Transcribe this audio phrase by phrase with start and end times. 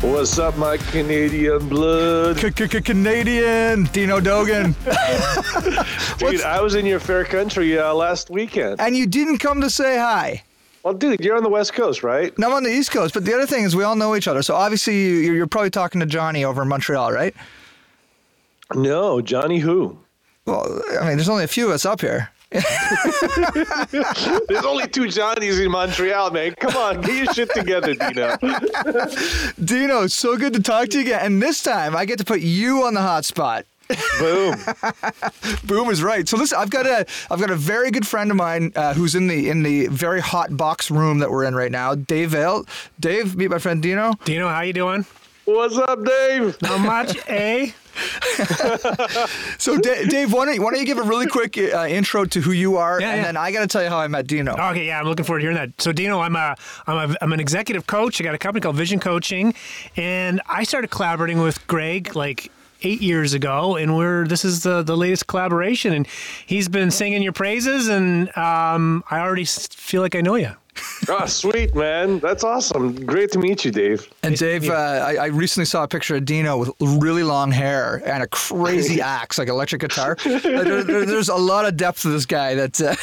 [0.00, 2.38] What's up, my Canadian blood?
[2.38, 4.74] Canadian Dino Dogan.
[6.18, 8.80] dude, I was in your fair country uh, last weekend.
[8.80, 10.42] And you didn't come to say hi.
[10.82, 12.36] Well, dude, you're on the West Coast, right?
[12.38, 13.12] No, I'm on the East Coast.
[13.12, 14.40] But the other thing is, we all know each other.
[14.40, 17.34] So obviously, you- you're probably talking to Johnny over in Montreal, right?
[18.74, 19.98] No, Johnny who?
[20.46, 22.30] Well, I mean, there's only a few of us up here.
[22.50, 22.64] There's
[24.64, 26.54] only two Johnnies in Montreal, man.
[26.56, 28.36] Come on, get your shit together, Dino.
[29.62, 31.20] Dino, so good to talk to you again.
[31.24, 33.66] And this time, I get to put you on the hot spot.
[34.18, 34.56] Boom.
[35.64, 36.28] Boom is right.
[36.28, 39.14] So listen, I've got a I've got a very good friend of mine uh, who's
[39.16, 41.94] in the in the very hot box room that we're in right now.
[41.96, 42.66] Dave Vale.
[43.00, 44.12] Dave, meet my friend Dino.
[44.24, 45.06] Dino, how you doing?
[45.44, 46.60] What's up, Dave?
[46.62, 47.72] Not much, eh?
[49.58, 52.24] So Da- Dave, why don't, you, why don't you give a really quick uh, intro
[52.24, 53.24] to who you are, Yeah, and yeah.
[53.24, 54.52] then I got to tell you how I met Dino.
[54.52, 55.80] Okay, yeah, I'm looking forward to hearing that.
[55.80, 58.20] So, Dino, I'm a, I'm a, I'm an executive coach.
[58.20, 59.54] I got a company called Vision Coaching,
[59.96, 62.50] and I started collaborating with Greg like
[62.82, 66.06] eight years ago, and we're this is the the latest collaboration, and
[66.46, 70.52] he's been singing your praises, and um, I already feel like I know you.
[71.08, 72.18] Oh, sweet, man.
[72.20, 72.94] That's awesome.
[73.06, 74.08] Great to meet you, Dave.
[74.22, 78.02] And Dave, uh, I, I recently saw a picture of Dino with really long hair
[78.04, 80.16] and a crazy axe, like electric guitar.
[80.24, 82.54] Uh, there- there- there's a lot of depth to this guy.
[82.54, 82.94] That uh,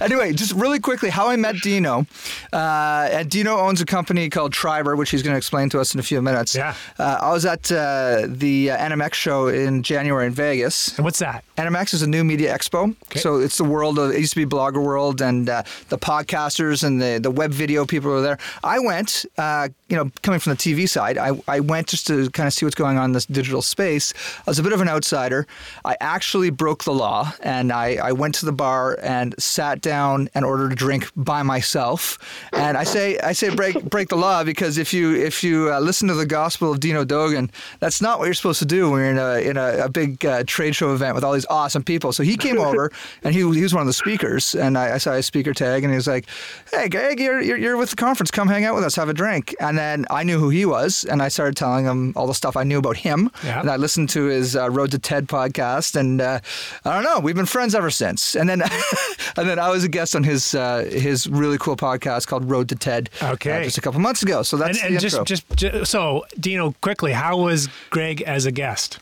[0.04, 2.06] anyway, just really quickly, how I met Dino.
[2.52, 5.94] Uh, and Dino owns a company called Triberr, which he's going to explain to us
[5.94, 6.54] in a few minutes.
[6.54, 6.74] Yeah.
[6.98, 10.96] Uh, I was at uh, the uh, NMX show in January in Vegas.
[10.96, 11.44] And what's that?
[11.56, 12.94] NMX is a new media expo.
[13.06, 13.20] Okay.
[13.20, 16.82] So it's the world of, it used to be Blogger World and uh, the podcasters
[16.84, 18.38] and the, the web video people were there.
[18.62, 22.30] I went, uh, you know, coming from the TV side, I, I went just to
[22.30, 24.12] kind of see what's going on in this digital space.
[24.46, 25.46] I was a bit of an outsider.
[25.84, 30.28] I actually broke the law and I, I went to the bar and sat down
[30.34, 32.18] and ordered a drink by myself.
[32.52, 35.80] And I say, I say break, break the law because if you, if you uh,
[35.80, 37.50] listen to the gospel of Dino Dogan,
[37.80, 40.24] that's not what you're supposed to do when you're in a, in a, a big
[40.24, 42.12] uh, trade show event with all these awesome people.
[42.12, 42.90] So he came over
[43.22, 45.84] and he, he was one of the speakers and I, I saw his speaker tag
[45.84, 46.26] and he was like,
[46.70, 48.30] Hey Greg, you're, you're, you're with the conference.
[48.30, 49.52] Come hang out with us, have a drink.
[49.58, 52.56] And then I knew who he was and I started telling him all the stuff
[52.56, 53.32] I knew about him.
[53.42, 53.58] Yeah.
[53.60, 56.38] And I listened to his uh, Road to TED podcast and uh,
[56.84, 58.36] I don't know, we've been friends ever since.
[58.36, 58.62] And then,
[59.36, 62.68] and then I was a guest on his, uh, his really cool podcast called Road
[62.68, 63.64] to TED uh, Okay.
[63.64, 64.44] just a couple months ago.
[64.44, 65.24] So that's And, and the just, intro.
[65.24, 69.00] just, just, so, Dino, quickly, how was Greg as a guest?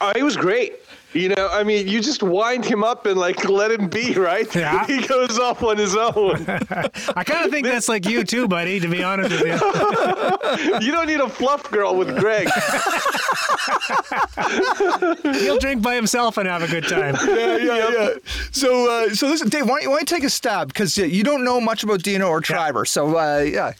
[0.00, 0.76] Oh, he was great.
[1.14, 4.52] You know, I mean, you just wind him up and like let him be, right?
[4.54, 4.86] Yeah.
[4.92, 6.44] He goes off on his own.
[7.16, 8.78] I kind of think that's like you too, buddy.
[8.80, 12.48] To be honest with you, you don't need a fluff girl with Greg.
[15.36, 17.16] he'll drink by himself and have a good time.
[17.26, 18.10] yeah, yeah, yeah.
[18.50, 20.98] So, uh, so listen, Dave, why don't you, why don't you take a stab because
[20.98, 22.86] uh, you don't know much about Dino or Triberr.
[22.86, 23.72] So, uh, yeah,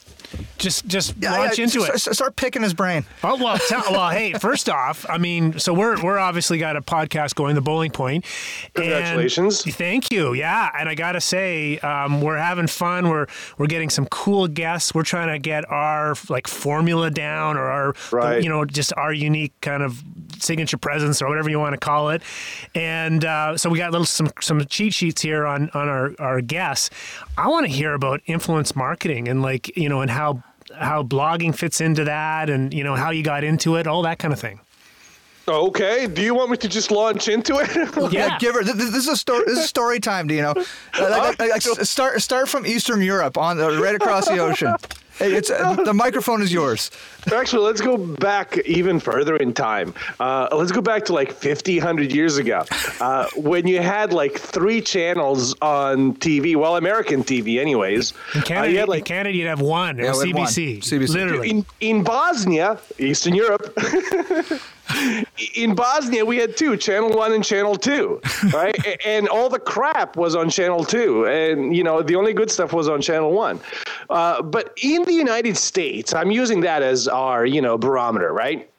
[0.58, 2.10] Just, just yeah, launch yeah, into s- it.
[2.10, 3.04] s- Start picking his brain.
[3.24, 6.80] Oh well, tell, well, hey, first off, I mean, so we're we're obviously got a
[6.82, 8.24] podcast going, the Boiling Point.
[8.74, 9.62] Congratulations.
[9.76, 10.32] thank you.
[10.34, 13.08] Yeah, and I gotta say, um, we're having fun.
[13.08, 13.26] We're
[13.58, 14.94] we're getting some cool guests.
[14.94, 18.42] We're trying to get our like formula down, or our Right.
[18.42, 20.02] you know just our unique kind of
[20.38, 22.22] signature presence, or whatever you want to call it.
[22.74, 26.40] And uh, so we got little some some cheat sheets here on on our our
[26.40, 26.90] guests.
[27.36, 30.21] I want to hear about influence marketing and like you know and how
[30.78, 34.18] how blogging fits into that and you know how you got into it all that
[34.18, 34.58] kind of thing
[35.48, 36.06] Okay.
[36.06, 38.12] Do you want me to just launch into it?
[38.12, 38.38] Yeah.
[38.38, 38.62] give her.
[38.62, 39.42] This, this is a story.
[39.44, 40.50] This is story time, Dino.
[40.52, 40.54] Uh,
[41.00, 44.72] like, like, like, s- start start from Eastern Europe on the, right across the ocean.
[45.18, 46.90] Hey, It's uh, the microphone is yours.
[47.32, 49.94] Actually, let's go back even further in time.
[50.18, 52.64] Uh, let's go back to like 50, 100 years ago
[53.00, 58.12] uh, when you had like three channels on TV, well, American TV, anyways.
[58.34, 60.36] in Uh, Canada, you had in like Canada you'd have one Yeah, was we had
[60.38, 60.46] one.
[60.46, 61.08] CBC, CBC.
[61.10, 63.72] literally in, in Bosnia, Eastern Europe,
[65.54, 68.20] in Bosnia, we had two, Channel One and Channel Two,
[68.52, 68.76] right?
[69.06, 72.72] And all the crap was on Channel Two, and you know the only good stuff
[72.72, 73.60] was on Channel One.
[74.10, 78.71] Uh, but in the United States, I'm using that as our you know barometer, right?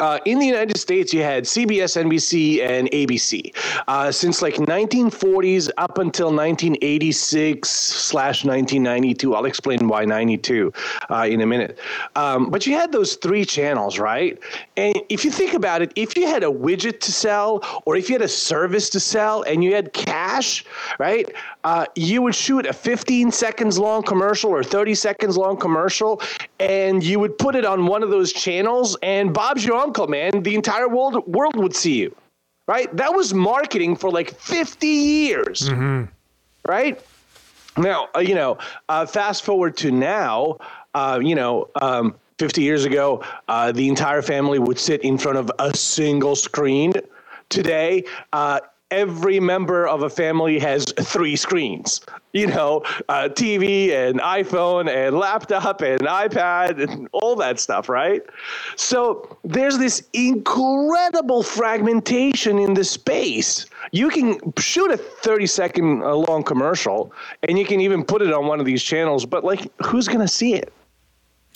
[0.00, 3.54] Uh, in the United States, you had CBS, NBC, and ABC.
[3.86, 9.34] Uh, since like 1940s up until 1986 slash 1992.
[9.34, 10.72] I'll explain why 92
[11.08, 11.78] uh, in a minute.
[12.16, 14.38] Um, but you had those three channels, right?
[14.76, 18.08] And if you think about it, if you had a widget to sell or if
[18.08, 20.64] you had a service to sell and you had cash,
[20.98, 21.30] right?
[21.62, 26.20] Uh, you would shoot a 15 seconds long commercial or 30 seconds long commercial
[26.58, 30.42] and you would put it on one of those channels and Bob's your uncle, man.
[30.42, 32.14] The entire world world would see you.
[32.66, 32.94] Right?
[32.96, 35.70] That was marketing for like 50 years.
[36.66, 37.00] Right?
[37.76, 38.58] Now, uh, you know,
[38.88, 40.58] uh, fast forward to now,
[40.94, 45.38] uh, you know, um, 50 years ago, uh, the entire family would sit in front
[45.38, 46.92] of a single screen.
[47.48, 48.60] Today, uh,
[48.90, 52.00] every member of a family has three screens,
[52.32, 58.22] you know, uh, TV and iPhone and laptop and iPad and all that stuff, right?
[58.76, 63.66] So there's this incredible fragmentation in the space.
[63.90, 67.12] You can shoot a 30 second long commercial
[67.48, 70.28] and you can even put it on one of these channels, but like, who's to
[70.28, 70.72] see it?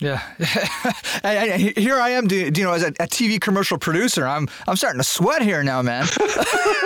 [0.00, 0.22] Yeah,
[1.22, 2.30] and, and here I am.
[2.30, 5.82] You know, as a, a, TV commercial producer, I'm I'm starting to sweat here now,
[5.82, 6.06] man.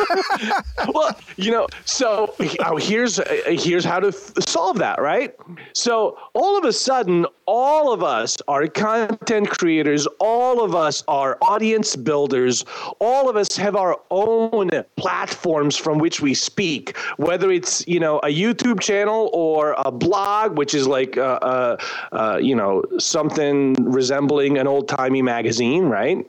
[0.93, 5.32] well, you know, so uh, here's here's how to solve that, right?
[5.75, 10.08] So all of a sudden, all of us are content creators.
[10.19, 12.64] All of us are audience builders.
[13.00, 18.19] All of us have our own platforms from which we speak, whether it's you know
[18.20, 21.76] a YouTube channel or a blog, which is like uh, uh,
[22.10, 26.24] uh you know something resembling an old timey magazine, right?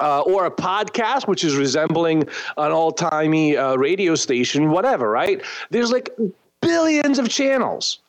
[0.00, 5.42] Uh, or a podcast, which is resembling an old timey uh, radio station, whatever, right?
[5.70, 6.10] There's like
[6.60, 8.00] billions of channels.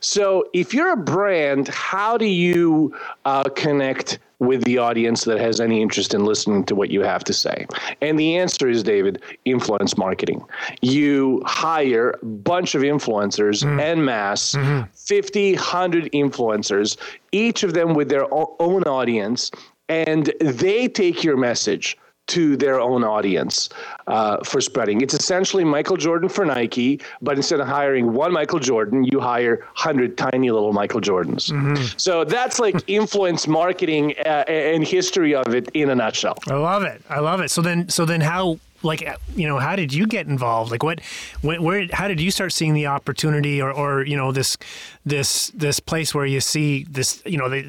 [0.00, 5.60] So if you're a brand, how do you uh, connect with the audience that has
[5.60, 7.66] any interest in listening to what you have to say?
[8.00, 10.44] And the answer is, David, influence marketing.
[10.80, 13.80] You hire a bunch of influencers mm.
[13.80, 14.90] en masse, mm-hmm.
[14.94, 16.96] 50, 100 influencers,
[17.30, 19.50] each of them with their own audience,
[19.88, 21.96] and they take your message
[22.32, 23.68] to their own audience
[24.06, 25.02] uh, for spreading.
[25.02, 29.56] It's essentially Michael Jordan for Nike, but instead of hiring one Michael Jordan, you hire
[29.56, 31.52] 100 tiny little Michael Jordans.
[31.52, 31.98] Mm-hmm.
[31.98, 36.38] So that's like influence marketing uh, and history of it in a nutshell.
[36.48, 37.02] I love it.
[37.10, 37.50] I love it.
[37.50, 39.06] So then, so then how like
[39.36, 41.00] you know how did you get involved like what
[41.42, 44.56] where how did you start seeing the opportunity or or you know this
[45.06, 47.62] this this place where you see this you know the,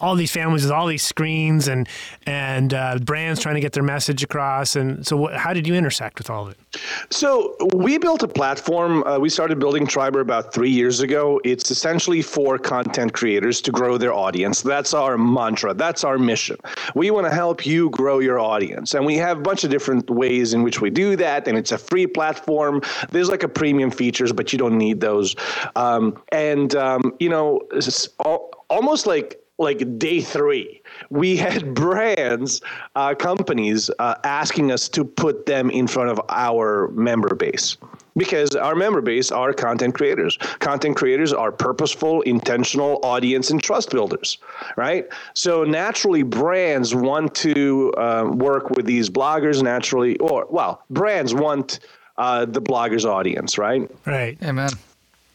[0.00, 1.88] all these families with all these screens and
[2.26, 4.76] and uh, brands trying to get their message across.
[4.76, 6.58] And so what, how did you intersect with all of it?
[7.10, 11.40] So we built a platform uh, we started building Triberr about three years ago.
[11.44, 14.62] It's essentially for content creators to grow their audience.
[14.62, 15.74] That's our mantra.
[15.74, 16.56] That's our mission.
[16.94, 18.94] We want to help you grow your audience.
[18.94, 21.72] And we have a bunch of different ways in which we do that, and it's
[21.72, 22.82] a free platform.
[23.10, 25.34] There's like a premium features, but you don't need those.
[25.76, 27.60] Um, and um, you know,
[28.68, 32.60] almost like like day three, we had brands,
[32.94, 37.76] uh, companies uh, asking us to put them in front of our member base
[38.16, 40.36] because our member base are content creators.
[40.58, 44.38] Content creators are purposeful, intentional audience and trust builders,
[44.76, 45.06] right?
[45.34, 51.80] So naturally, brands want to uh, work with these bloggers naturally, or well, brands want
[52.16, 53.88] uh, the bloggers' audience, right?
[54.04, 54.36] Right.
[54.42, 54.70] Amen.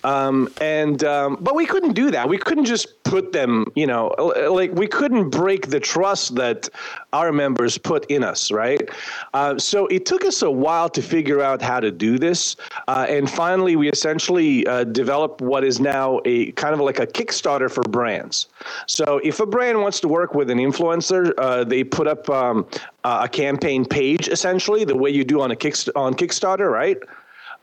[0.03, 2.27] Um, and um, but we couldn't do that.
[2.27, 4.07] We couldn't just put them, you know,
[4.51, 6.69] like we couldn't break the trust that
[7.13, 8.89] our members put in us, right?
[9.33, 12.55] Uh, so it took us a while to figure out how to do this,
[12.87, 17.07] uh, and finally we essentially uh, developed what is now a kind of like a
[17.07, 18.47] Kickstarter for brands.
[18.87, 22.65] So if a brand wants to work with an influencer, uh, they put up um,
[23.03, 26.97] a campaign page essentially, the way you do on a kick on Kickstarter, right?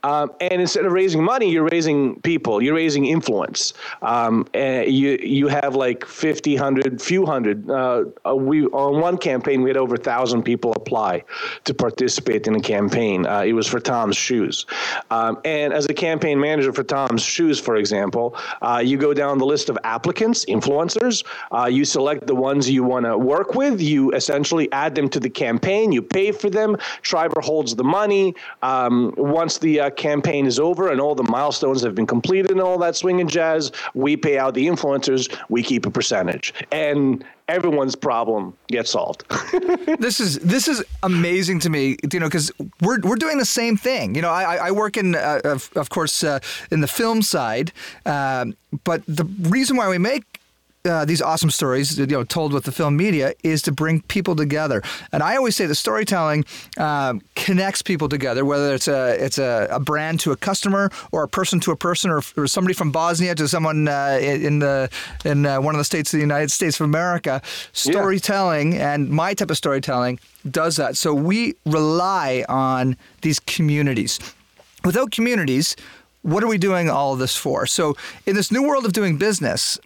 [0.03, 2.61] Um, and instead of raising money, you're raising people.
[2.61, 3.73] You're raising influence.
[4.01, 7.69] Um, and you you have like 50, 100, few hundred.
[7.69, 11.23] Uh, uh, we on one campaign we had over thousand people apply
[11.65, 13.25] to participate in a campaign.
[13.25, 14.65] Uh, it was for Tom's shoes.
[15.11, 19.37] Um, and as a campaign manager for Tom's shoes, for example, uh, you go down
[19.37, 21.23] the list of applicants, influencers.
[21.51, 23.79] Uh, you select the ones you want to work with.
[23.79, 25.91] You essentially add them to the campaign.
[25.91, 26.75] You pay for them.
[27.03, 28.33] Triberr holds the money.
[28.61, 32.61] Um, once the uh, campaign is over and all the milestones have been completed and
[32.61, 36.53] all that swing and jazz, we pay out the influencers, we keep a percentage.
[36.71, 39.25] And everyone's problem gets solved.
[39.99, 43.77] this is this is amazing to me, you know, because we're we're doing the same
[43.77, 44.15] thing.
[44.15, 46.39] You know, I, I work in, uh, of, of course, uh,
[46.71, 47.71] in the film side,
[48.05, 48.45] uh,
[48.83, 50.30] but the reason why we make
[50.85, 54.35] uh, these awesome stories, you know, told with the film media, is to bring people
[54.35, 54.81] together.
[55.11, 56.45] And I always say the storytelling
[56.77, 61.23] um, connects people together, whether it's a it's a, a, brand to a customer, or
[61.23, 64.89] a person to a person, or, or somebody from Bosnia to someone uh, in the
[65.25, 67.41] in uh, one of the states of the United States of America.
[67.73, 68.93] Storytelling yeah.
[68.93, 70.19] and my type of storytelling
[70.49, 70.97] does that.
[70.97, 74.19] So we rely on these communities.
[74.83, 75.75] Without communities,
[76.23, 77.65] what are we doing all of this for?
[77.65, 77.95] So,
[78.25, 79.79] in this new world of doing business,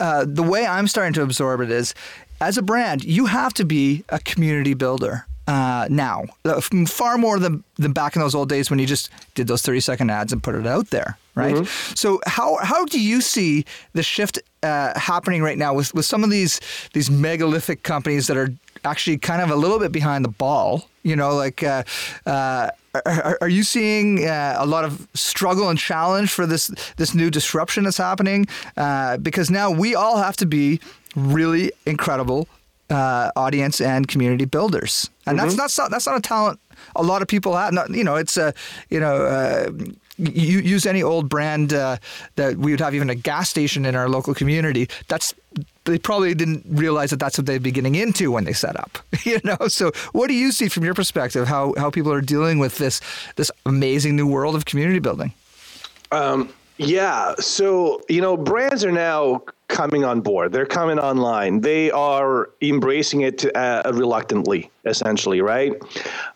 [0.00, 1.94] uh, the way I'm starting to absorb it is,
[2.40, 5.26] as a brand, you have to be a community builder.
[5.46, 9.10] Uh, now, uh, far more than, than back in those old days when you just
[9.34, 11.56] did those 30 second ads and put it out there, right?
[11.56, 11.94] Mm-hmm.
[11.96, 16.22] So, how, how do you see the shift uh, happening right now with, with some
[16.22, 16.60] of these,
[16.92, 18.50] these megalithic companies that are
[18.84, 20.88] actually kind of a little bit behind the ball?
[21.02, 21.82] You know, like uh,
[22.26, 27.14] uh, are, are, you seeing uh, a lot of struggle and challenge for this this
[27.14, 28.46] new disruption that's happening?
[28.76, 30.80] Uh, because now we all have to be
[31.14, 32.48] really incredible
[32.90, 35.56] uh, audience and community builders, and mm-hmm.
[35.56, 36.60] that's not that's not a talent
[36.96, 37.72] a lot of people have.
[37.72, 38.54] Not, you know, it's a
[38.88, 39.70] you know uh,
[40.20, 41.96] you use any old brand uh,
[42.36, 44.88] that we would have even a gas station in our local community.
[45.08, 45.34] That's
[45.84, 48.98] they probably didn't realize that that's what they'd be getting into when they set up.
[49.24, 52.58] You know, so what do you see from your perspective how how people are dealing
[52.58, 53.00] with this
[53.36, 55.32] this amazing new world of community building?
[56.10, 60.52] Um, yeah, so you know, brands are now coming on board.
[60.52, 61.60] They're coming online.
[61.60, 65.72] They are embracing it uh, reluctantly, essentially, right?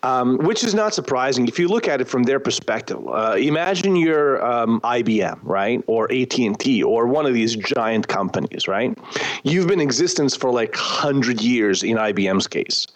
[0.02, 2.98] Um, which is not surprising if you look at it from their perspective.
[3.06, 8.08] Uh, imagine you're um, IBM, right, or AT and T, or one of these giant
[8.08, 8.96] companies, right?
[9.42, 12.86] You've been in existence for like hundred years in IBM's case.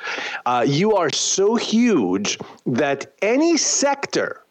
[0.47, 4.43] Uh, you are so huge that any sector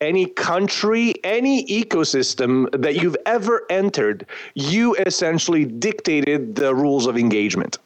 [0.00, 7.78] any country, any ecosystem that you've ever entered, you essentially dictated the rules of engagement.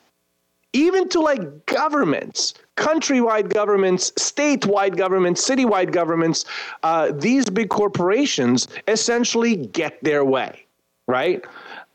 [0.75, 6.47] Even to like governments, countrywide governments, statewide governments, citywide governments,
[6.83, 10.65] uh, these big corporations essentially get their way,
[11.07, 11.45] right?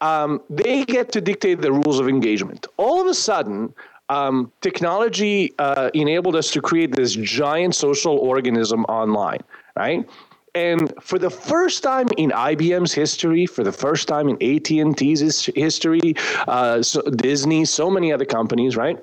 [0.01, 2.67] Um, they get to dictate the rules of engagement.
[2.77, 3.73] All of a sudden,
[4.09, 9.41] um, technology uh, enabled us to create this giant social organism online
[9.77, 10.07] right?
[10.55, 16.15] And for the first time in IBM's history, for the first time in AT&T's history,
[16.47, 18.97] uh, so Disney, so many other companies, right?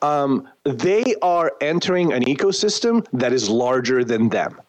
[0.00, 4.60] Um, they are entering an ecosystem that is larger than them,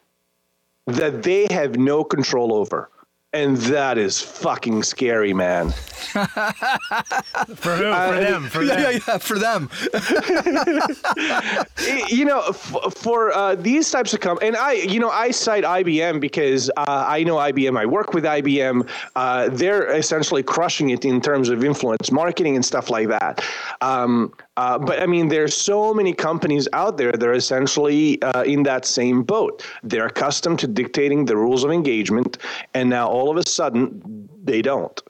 [0.87, 2.89] that they have no control over.
[3.31, 5.69] And that is fucking scary, man.
[5.69, 7.55] for who?
[7.55, 8.49] For uh, them.
[8.49, 8.79] For them.
[8.79, 9.69] Yeah, yeah, for them.
[12.09, 15.63] you know, f- for uh, these types of companies, and I, you know, I cite
[15.63, 17.77] IBM because uh, I know IBM.
[17.77, 18.89] I work with IBM.
[19.15, 23.45] Uh, they're essentially crushing it in terms of influence marketing and stuff like that.
[23.81, 28.43] Um, uh, but I mean, there's so many companies out there that are essentially uh,
[28.43, 29.65] in that same boat.
[29.83, 32.39] They're accustomed to dictating the rules of engagement,
[32.73, 35.01] and now all of a sudden they don't.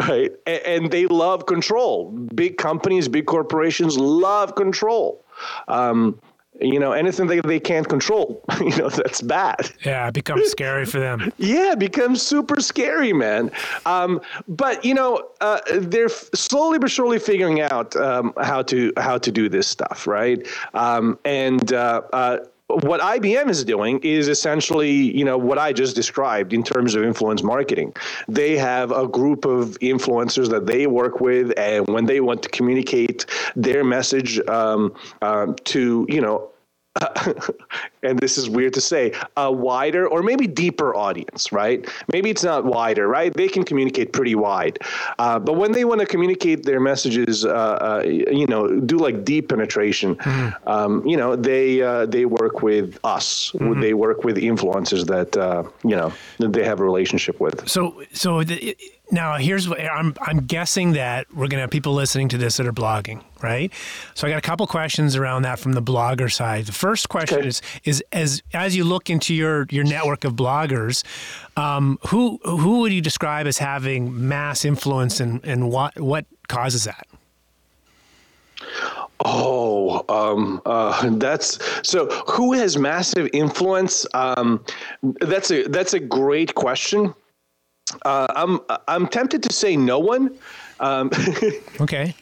[0.00, 0.32] Right?
[0.46, 2.10] And, and they love control.
[2.34, 5.22] Big companies, big corporations love control.
[5.68, 6.18] Um,
[6.60, 9.70] you know anything that they can't control you know that's bad.
[9.84, 11.32] Yeah it becomes scary for them.
[11.38, 13.50] Yeah it becomes super scary man.
[13.86, 19.18] Um, but you know uh, they're slowly but surely figuring out um, how to how
[19.18, 20.46] to do this stuff right?
[20.74, 25.94] Um, and uh, uh, what IBM is doing is essentially, you know, what I just
[25.94, 27.94] described in terms of influence marketing.
[28.28, 32.48] They have a group of influencers that they work with, and when they want to
[32.48, 33.26] communicate
[33.56, 36.51] their message um, um, to, you know,
[38.02, 41.88] and this is weird to say, a wider or maybe deeper audience, right?
[42.12, 43.32] Maybe it's not wider, right?
[43.32, 44.78] They can communicate pretty wide,
[45.18, 49.24] uh, but when they want to communicate their messages, uh, uh, you know, do like
[49.24, 50.68] deep penetration, mm-hmm.
[50.68, 53.52] um, you know, they uh, they work with us.
[53.52, 53.80] Mm-hmm.
[53.80, 57.68] They work with influencers that uh, you know that they have a relationship with.
[57.68, 58.76] So, so the,
[59.12, 62.56] now, here's what I'm, I'm guessing that we're going to have people listening to this
[62.56, 63.70] that are blogging, right?
[64.14, 66.64] So I got a couple questions around that from the blogger side.
[66.64, 67.48] The first question okay.
[67.48, 71.04] is is as as you look into your your network of bloggers,
[71.58, 76.84] um, who who would you describe as having mass influence and and what what causes
[76.84, 77.06] that?
[79.24, 82.06] Oh, um, uh, that's so.
[82.28, 84.06] Who has massive influence?
[84.14, 84.64] Um,
[85.20, 87.14] that's a that's a great question.
[88.04, 90.36] Uh, I'm I'm tempted to say no one.
[90.80, 91.10] Um,
[91.80, 92.14] okay.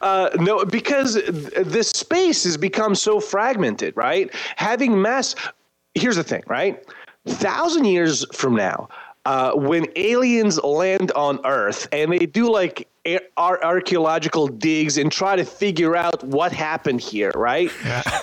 [0.00, 4.30] Uh, no, because this space has become so fragmented, right?
[4.56, 5.34] Having mass.
[5.94, 6.84] Here's the thing, right?
[7.26, 8.88] Thousand years from now,
[9.24, 12.88] uh, when aliens land on Earth and they do like
[13.36, 17.70] ar- archaeological digs and try to figure out what happened here, right?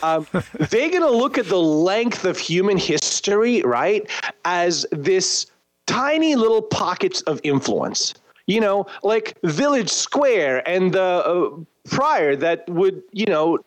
[0.04, 0.28] um,
[0.70, 4.10] they're going to look at the length of human history, right,
[4.44, 5.48] as this
[5.90, 8.14] tiny little pockets of influence.
[8.46, 11.50] You know, like Village Square and the uh,
[11.88, 13.60] prior that would, you know,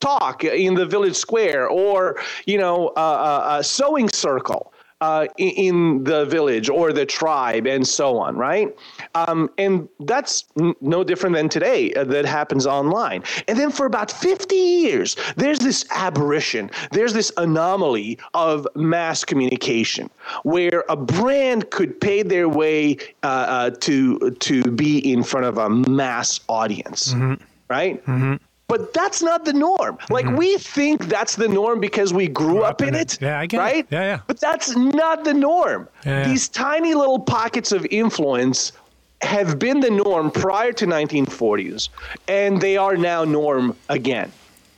[0.00, 4.71] talk in the village square or, you know, uh, uh, a sewing circle
[5.02, 8.74] uh, in the village or the tribe and so on, right?
[9.16, 13.24] Um, and that's n- no different than today uh, that happens online.
[13.48, 20.08] And then for about 50 years, there's this aberration, there's this anomaly of mass communication
[20.44, 25.58] where a brand could pay their way uh, uh to, to be in front of
[25.58, 27.34] a mass audience, mm-hmm.
[27.68, 28.00] right?
[28.06, 28.36] Mm-hmm
[28.68, 29.98] but that's not the norm.
[30.10, 30.36] Like mm-hmm.
[30.36, 33.14] we think that's the norm because we grew, grew up, up, in it.
[33.14, 33.22] it.
[33.22, 33.76] Yeah, I get right?
[33.76, 33.86] It.
[33.90, 34.20] Yeah, yeah.
[34.26, 35.88] But that's not the norm.
[36.04, 38.72] Yeah, These tiny little pockets of influence
[39.20, 41.88] have been the norm prior to 1940s,
[42.28, 44.32] and they are now norm again.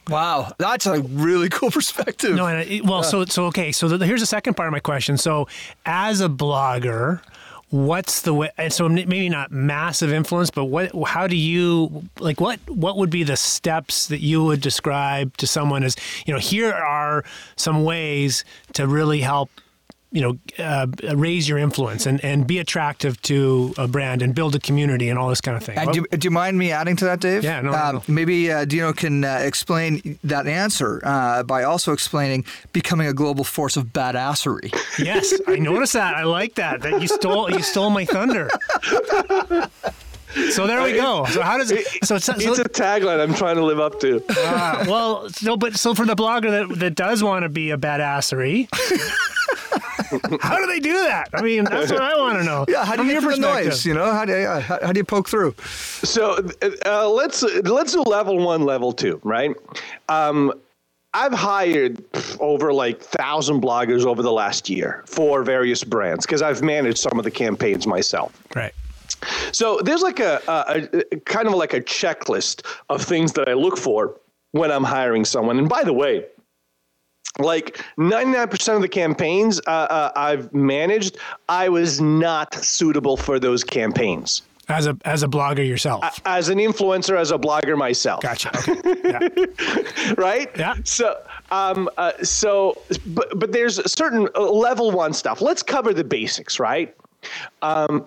[0.08, 2.34] Wow, that's a really cool perspective.
[2.34, 3.02] No, and well, yeah.
[3.02, 3.72] so so okay.
[3.72, 5.16] So the, here's the second part of my question.
[5.16, 5.48] So,
[5.86, 7.20] as a blogger,
[7.74, 12.40] what's the way and so maybe not massive influence but what how do you like
[12.40, 16.38] what what would be the steps that you would describe to someone as you know
[16.38, 17.24] here are
[17.56, 19.50] some ways to really help
[20.14, 24.54] you know, uh, raise your influence and, and be attractive to a brand and build
[24.54, 25.76] a community and all this kind of thing.
[25.76, 27.42] Uh, do, do, you mind me adding to that, Dave?
[27.42, 27.72] Yeah, no.
[27.72, 28.02] Uh, no.
[28.06, 33.42] Maybe uh, Dino can uh, explain that answer uh, by also explaining becoming a global
[33.42, 34.72] force of badassery.
[35.00, 36.14] Yes, I noticed that.
[36.14, 36.82] I like that.
[36.82, 38.48] That you stole you stole my thunder.
[40.50, 41.24] So there we go.
[41.26, 41.86] So how does it?
[42.04, 44.22] So it's, so, it's a tagline I'm trying to live up to.
[44.28, 47.78] Uh, well, no, but so for the blogger that, that does want to be a
[47.78, 48.68] badassery,
[50.40, 51.28] how do they do that?
[51.34, 52.64] I mean, that's what I want to know.
[52.68, 53.84] Yeah, how do you get the noise?
[53.84, 55.54] You know, how do you, uh, how, how, do you poke through?
[55.58, 56.38] So
[56.86, 59.54] uh, let's let's do level one, level two, right?
[60.08, 60.52] Um,
[61.14, 62.02] I've hired
[62.40, 67.18] over like thousand bloggers over the last year for various brands because I've managed some
[67.18, 68.36] of the campaigns myself.
[68.54, 68.74] Right.
[69.52, 73.52] So there's like a, a, a, kind of like a checklist of things that I
[73.52, 74.18] look for
[74.50, 75.58] when I'm hiring someone.
[75.58, 76.26] And by the way,
[77.38, 81.18] like 99% of the campaigns uh, uh, I've managed,
[81.48, 84.42] I was not suitable for those campaigns.
[84.66, 88.22] As a as a blogger yourself, as an influencer, as a blogger myself.
[88.22, 88.50] Gotcha.
[89.04, 89.30] Okay.
[89.58, 90.14] Yeah.
[90.16, 90.50] right.
[90.56, 90.76] Yeah.
[90.84, 95.42] So, um, uh, so, but but there's certain uh, level one stuff.
[95.42, 96.96] Let's cover the basics, right?
[97.60, 98.06] Um,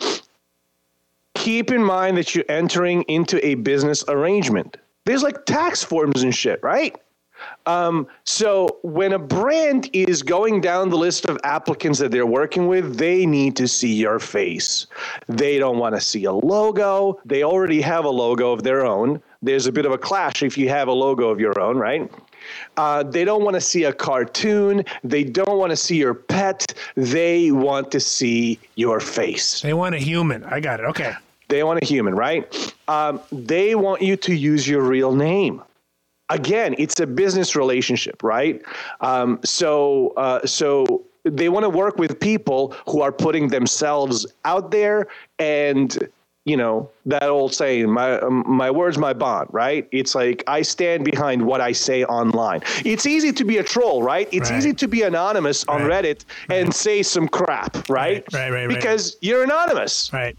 [1.36, 4.78] keep in mind that you're entering into a business arrangement.
[5.06, 6.96] There's like tax forms and shit, right?
[7.66, 12.68] Um, so when a brand is going down the list of applicants that they're working
[12.68, 14.88] with, they need to see your face.
[15.28, 17.20] They don't want to see a logo.
[17.26, 19.22] They already have a logo of their own.
[19.42, 22.10] There's a bit of a clash if you have a logo of your own, right?
[22.78, 24.84] Uh, they don't want to see a cartoon.
[25.04, 26.74] They don't want to see your pet.
[26.96, 29.62] They want to see your face.
[29.62, 30.44] They want a human.
[30.46, 30.86] I got it.
[30.86, 31.14] Okay.
[31.50, 32.74] They want a human, right?
[32.88, 35.62] Um, they want you to use your real name
[36.30, 38.62] again, it's a business relationship, right?
[39.02, 44.72] Um, so, uh, so they want to work with people who are putting themselves out
[44.72, 45.08] there
[45.40, 46.10] and
[46.46, 51.04] you know that old saying my my words my bond right it's like i stand
[51.04, 54.58] behind what i say online it's easy to be a troll right it's right.
[54.58, 56.06] easy to be anonymous on right.
[56.06, 56.74] reddit and right.
[56.74, 60.38] say some crap right right right, because you're anonymous right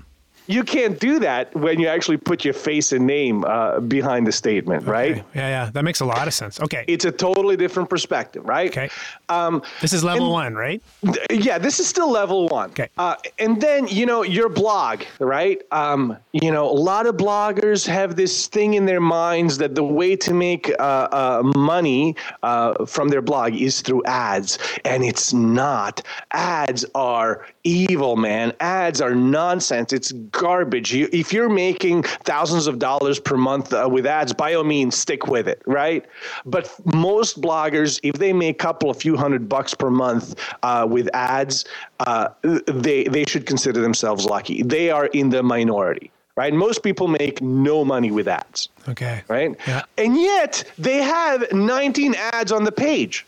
[0.49, 4.33] you can't do that when you actually put your face and name uh, behind the
[4.33, 4.91] statement, okay.
[4.91, 5.17] right?
[5.35, 6.59] Yeah, yeah, that makes a lot of sense.
[6.59, 8.71] Okay, it's a totally different perspective, right?
[8.71, 8.89] Okay,
[9.29, 10.83] um, this is level and, one, right?
[11.05, 12.71] Th- yeah, this is still level one.
[12.71, 15.61] Okay, uh, and then you know your blog, right?
[15.71, 19.85] Um, you know, a lot of bloggers have this thing in their minds that the
[19.85, 25.35] way to make uh, uh money uh, from their blog is through ads, and it's
[25.35, 26.03] not.
[26.33, 28.53] Ads are evil, man.
[28.61, 29.93] Ads are nonsense.
[29.93, 30.93] It's garbage.
[30.93, 34.97] You, if you're making thousands of dollars per month uh, with ads, by all means,
[34.97, 36.05] stick with it, right?
[36.47, 40.87] But most bloggers, if they make a couple, a few hundred bucks per month uh,
[40.89, 41.65] with ads,
[42.01, 44.63] uh, they they should consider themselves lucky.
[44.63, 46.11] They are in the minority.
[46.37, 46.55] Right?
[46.55, 48.69] Most people make no money with ads.
[48.89, 49.25] Okay.
[49.27, 49.57] Right?
[49.67, 49.83] Yeah.
[49.97, 53.27] And yet they have 19 ads on the page.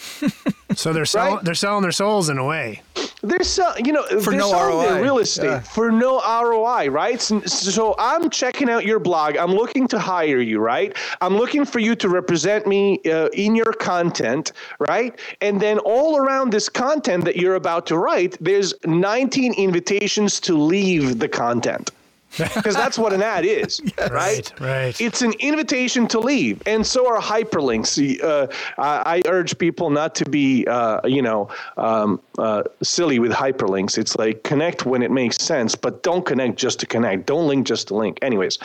[0.74, 1.44] so they're selling right?
[1.44, 2.80] they're selling their souls in a way.
[3.22, 5.00] There's some, you know, For no ROI.
[5.00, 5.60] real estate Yeah.
[5.60, 7.20] for no ROI, right?
[7.20, 9.36] So, so I'm checking out your blog.
[9.36, 10.94] I'm looking to hire you, right?
[11.20, 14.52] I'm looking for you to represent me uh, in your content,
[14.90, 15.18] right?
[15.40, 20.54] And then all around this content that you're about to write, there's 19 invitations to
[20.56, 21.90] leave the content.
[22.38, 24.10] Because that's what an ad is, right?
[24.10, 25.00] Right, right.
[25.00, 28.22] It's an invitation to leave, and so are hyperlinks.
[28.22, 28.46] Uh,
[28.78, 33.98] I, I urge people not to be, uh, you know, um, uh, silly with hyperlinks.
[33.98, 37.26] It's like connect when it makes sense, but don't connect just to connect.
[37.26, 38.18] Don't link just to link.
[38.22, 38.58] Anyways,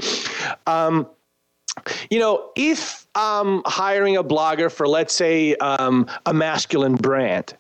[0.66, 1.08] um,
[2.10, 7.56] you know, if I'm hiring a blogger for, let's say, um, a masculine brand,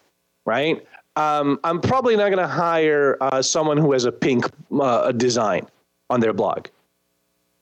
[0.46, 0.86] right?
[1.18, 4.46] Um, I'm probably not going to hire uh, someone who has a pink
[4.80, 5.68] uh, design
[6.10, 6.68] on their blog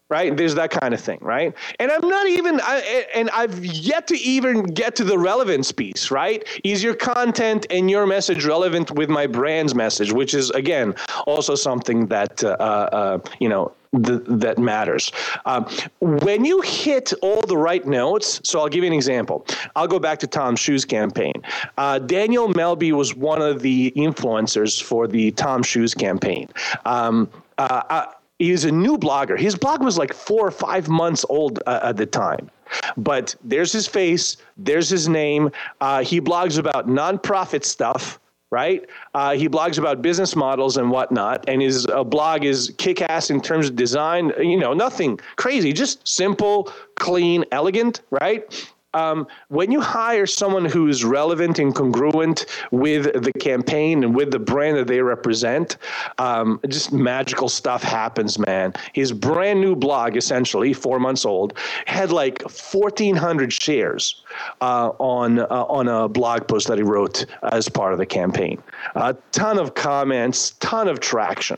[0.10, 0.36] right?
[0.38, 1.54] There's that kind of thing right?
[1.80, 6.12] And i'm not even I, and i've yet to even get to the relevance piece
[6.12, 6.44] right?
[6.64, 11.56] Is your content and your message relevant with my brand's message which is again also
[11.56, 13.72] something that uh, uh, you know
[14.04, 15.12] th- that matters.
[15.46, 15.66] Um,
[16.00, 19.46] when you hit all the right notes so i'll give you an example.
[19.76, 21.34] I'll go back to tom shoes campaign.
[21.78, 26.48] Uh, daniel melby was one of the influencers for the tom shoes campaign.
[26.86, 28.06] Um, uh,
[28.40, 29.40] uh, he's a new blogger.
[29.40, 32.50] His blog was like four or five months old uh, at the time.
[32.98, 35.52] But there's his face, there's his name.
[35.82, 38.20] Uh, he blogs about nonprofit stuff,
[38.52, 38.90] right?
[39.14, 41.44] Uh, he blogs about business models and whatnot.
[41.48, 45.74] And his uh, blog is kick ass in terms of design, you know, nothing crazy,
[45.74, 48.68] just simple, clean, elegant, right?
[48.96, 54.40] Um, when you hire someone who's relevant and congruent with the campaign and with the
[54.40, 55.78] brand that they represent,
[56.18, 58.74] um, just magical stuff happens, man.
[58.94, 64.24] His brand new blog, essentially four months old, had like 1,400 shares
[64.62, 68.64] uh, on uh, on a blog post that he wrote as part of the campaign.
[68.96, 71.58] A ton of comments, ton of traction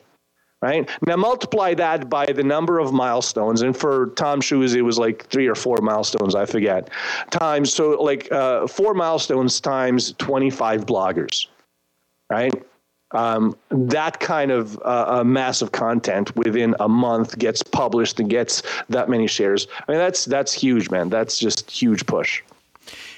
[0.62, 0.90] right?
[1.06, 5.28] Now multiply that by the number of milestones, and for Tom Shoes it was like
[5.28, 6.90] three or four milestones, I forget.
[7.30, 11.48] Times so like uh, four milestones times twenty five bloggers,
[12.30, 12.54] right?
[13.12, 18.64] Um, that kind of uh, uh, massive content within a month gets published and gets
[18.90, 19.68] that many shares.
[19.88, 21.10] I mean that's that's huge, man.
[21.10, 22.42] That's just huge push.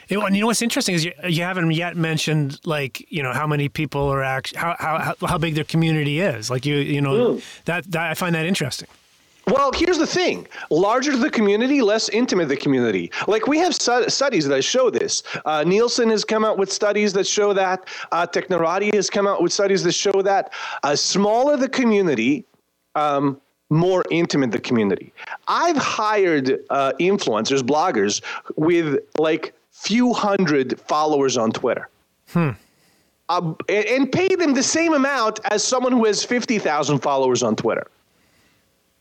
[0.10, 3.46] And you know what's interesting is you, you haven't yet mentioned like you know how
[3.46, 6.50] many people are actually how how how big their community is.
[6.50, 8.88] Like you you know that, that I find that interesting.
[9.48, 13.12] Well, here's the thing: larger the community, less intimate the community.
[13.28, 15.24] Like we have stu- studies that show this.
[15.46, 17.88] Uh, Nielsen has come out with studies that show that.
[18.12, 20.54] Uh, Technorati has come out with studies that show that.
[20.84, 22.46] Uh, smaller the community,
[22.96, 25.14] um, more intimate the community.
[25.48, 28.22] I've hired uh, influencers, bloggers
[28.56, 31.90] with like few hundred followers on Twitter.
[33.30, 37.56] Um, and, and pay them the same amount as someone who has 50,000 followers on
[37.56, 37.88] Twitter.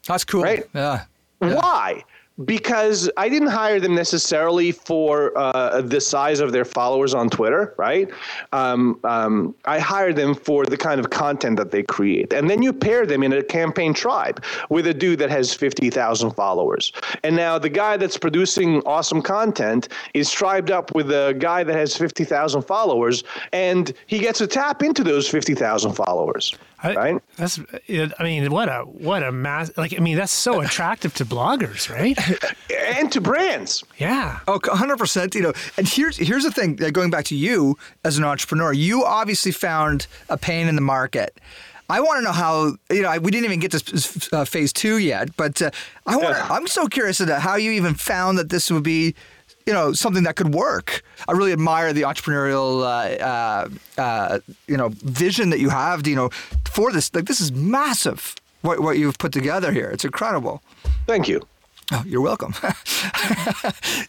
[0.07, 0.43] That's cool.
[0.43, 0.65] Right.
[0.75, 1.05] Yeah.
[1.39, 2.05] Why?
[2.45, 7.75] Because I didn't hire them necessarily for uh, the size of their followers on Twitter,
[7.77, 8.09] right?
[8.53, 12.33] Um, um, I hired them for the kind of content that they create.
[12.33, 16.31] And then you pair them in a campaign tribe with a dude that has 50,000
[16.33, 16.93] followers.
[17.25, 21.75] And now the guy that's producing awesome content is tribed up with a guy that
[21.75, 27.23] has 50,000 followers, and he gets to tap into those 50,000 followers, I, right?
[27.37, 31.25] That's I mean what a what a mass like I mean that's so attractive to
[31.25, 32.17] bloggers, right?
[32.97, 33.83] And to brands.
[33.99, 34.39] Yeah.
[34.47, 35.35] Oh, 100%.
[35.35, 36.83] You know, and here's here's the thing.
[36.83, 40.81] uh, Going back to you as an entrepreneur, you obviously found a pain in the
[40.81, 41.39] market.
[41.91, 42.77] I want to know how.
[42.91, 45.71] You know, I- we didn't even get to uh, phase two yet, but uh,
[46.07, 46.37] I want.
[46.37, 46.47] Yeah.
[46.51, 49.15] I'm so curious as to how you even found that this would be.
[49.69, 51.03] You know, something that could work.
[51.29, 53.69] I really admire the entrepreneurial, uh, uh,
[54.01, 56.07] uh, you know, vision that you have.
[56.07, 56.31] You know,
[56.73, 57.15] for this.
[57.15, 58.35] Like, this is massive.
[58.63, 59.91] What what you've put together here.
[59.91, 60.63] It's incredible.
[61.07, 61.47] Thank you.
[61.93, 62.55] Oh, you're welcome.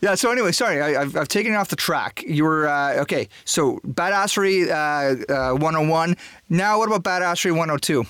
[0.02, 0.16] yeah.
[0.16, 2.24] So anyway, sorry, I, I've, I've taken it off the track.
[2.26, 3.28] You were uh, okay.
[3.44, 6.16] So badassery uh, uh, 101.
[6.48, 8.06] Now, what about badassery 102?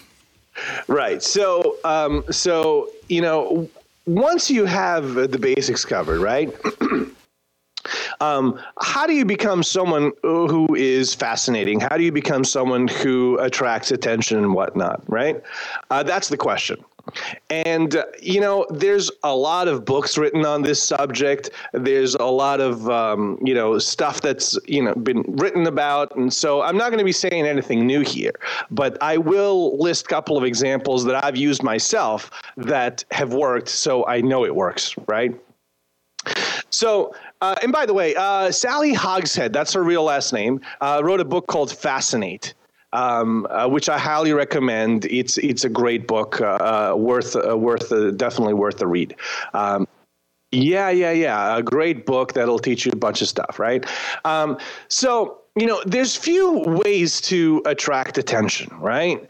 [0.87, 1.23] Right.
[1.23, 3.67] So, um, so you know,
[4.05, 6.55] once you have the basics covered, right?
[8.19, 11.79] um, how do you become someone who is fascinating?
[11.79, 15.03] How do you become someone who attracts attention and whatnot?
[15.07, 15.41] Right.
[15.89, 16.83] Uh, that's the question.
[17.49, 21.49] And, uh, you know, there's a lot of books written on this subject.
[21.73, 26.15] There's a lot of, um, you know, stuff that's, you know, been written about.
[26.15, 28.33] And so I'm not going to be saying anything new here,
[28.69, 33.69] but I will list a couple of examples that I've used myself that have worked.
[33.69, 35.33] So I know it works, right?
[36.69, 41.01] So, uh, and by the way, uh, Sally Hogshead, that's her real last name, uh,
[41.03, 42.53] wrote a book called Fascinate.
[42.91, 45.05] um, uh, which I highly recommend.
[45.05, 49.15] It's it's a great book, uh, uh worth worth definitely worth the read.
[49.53, 49.87] Um,
[50.51, 51.57] yeah, yeah, yeah.
[51.57, 53.85] A great book that'll teach you a bunch of stuff, right?
[54.25, 59.27] Um, so you know, there's few ways to attract attention, right?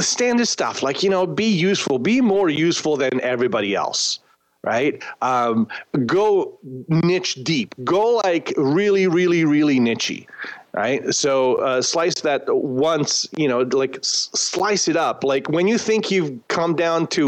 [0.00, 4.18] Standard stuff like you know, be useful, be more useful than everybody else
[4.64, 5.02] right?
[5.22, 5.68] Um,
[6.06, 7.74] go niche deep.
[7.84, 10.26] Go like really, really, really nichey,
[10.72, 11.12] right?
[11.14, 15.24] So uh, slice that once, you know, like s- slice it up.
[15.24, 17.24] Like when you think you've come down to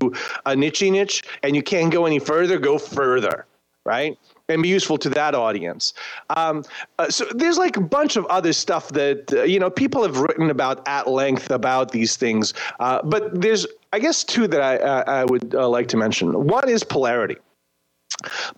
[0.46, 3.46] a nichey niche and you can't go any further, go further,
[3.84, 4.16] right?
[4.48, 5.94] And be useful to that audience.
[6.36, 6.64] Um,
[6.98, 10.18] uh, so there's like a bunch of other stuff that uh, you know people have
[10.18, 14.76] written about at length about these things, uh, but there's I guess two that I
[15.20, 16.46] I would uh, like to mention.
[16.46, 17.36] One is polarity.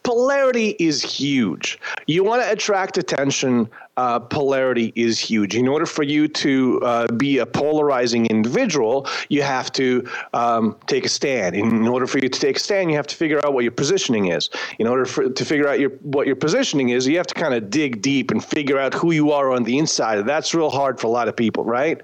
[0.02, 1.78] Polarity is huge.
[2.06, 5.56] You want to attract attention uh, polarity is huge.
[5.56, 11.06] In order for you to uh, be a polarizing individual, you have to um, take
[11.06, 11.56] a stand.
[11.56, 13.72] In order for you to take a stand, you have to figure out what your
[13.72, 14.50] positioning is.
[14.78, 17.54] In order for, to figure out your, what your positioning is, you have to kind
[17.54, 20.26] of dig deep and figure out who you are on the inside.
[20.26, 22.00] That's real hard for a lot of people, right?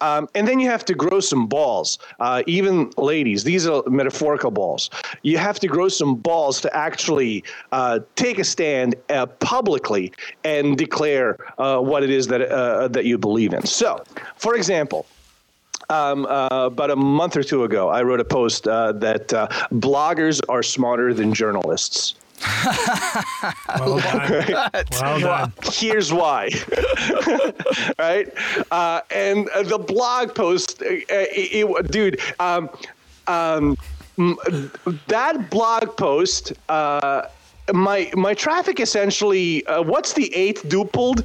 [0.00, 1.98] Um, and then you have to grow some balls.
[2.20, 4.90] Uh, even ladies, these are metaphorical balls.
[5.22, 10.12] You have to grow some balls to actually uh, take a stand uh, publicly
[10.44, 11.27] and declare
[11.58, 13.66] uh, what it is that uh, that you believe in.
[13.66, 14.02] So,
[14.36, 15.06] for example.
[15.90, 19.48] Um, uh, about a month or two ago, I wrote a post uh, that uh,
[19.72, 22.14] bloggers are smarter than journalists.
[23.78, 24.84] well done.
[25.00, 25.52] Well done.
[25.62, 26.50] Here's why.
[27.98, 28.28] right?
[28.70, 32.68] Uh, and the blog post, it, it, dude, um,
[33.26, 33.76] um,
[35.06, 36.52] that blog post
[37.72, 41.24] my my traffic essentially uh, what's the eighth dupled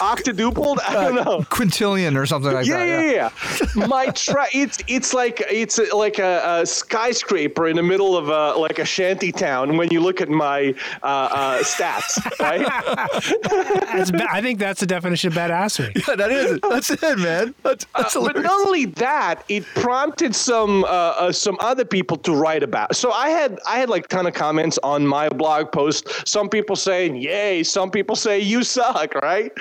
[0.00, 1.38] octadupled i don't uh, know.
[1.42, 3.30] quintillion or something like yeah, that yeah yeah.
[3.76, 3.86] yeah.
[3.86, 8.58] My tra- it's it's like it's like a, a, skyscraper in the middle of a
[8.58, 12.66] like a shanty town when you look at my uh, uh, stats right?
[14.12, 15.94] Ba- i think that's the definition of badassery.
[16.06, 17.54] Yeah that is that's it man.
[17.62, 22.34] That's, that's uh, but not only that it prompted some uh, some other people to
[22.34, 22.94] write about.
[22.96, 26.28] So i had i had like ton of comments on my blog post.
[26.28, 29.52] Some people saying "Yay!" Some people say "You suck!" Right?